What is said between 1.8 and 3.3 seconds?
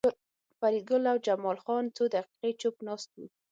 څو دقیقې چوپ ناست وو